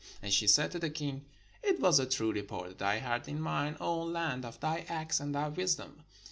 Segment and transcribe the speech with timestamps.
[0.19, 1.25] And she said to the king,
[1.61, 5.19] "It was a true report that I heard in mine own land of thy acts
[5.19, 6.03] and of thy wisdom.